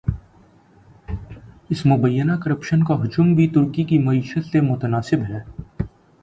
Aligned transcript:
اس 1.69 1.85
مبینہ 1.85 2.31
کرپشن 2.43 2.83
کا 2.83 3.01
حجم 3.03 3.33
بھی 3.35 3.47
ترکی 3.47 3.83
کی 3.83 3.97
معیشت 3.99 4.51
سے 4.51 4.61
متناسب 4.61 5.23
ہے۔ 5.29 5.43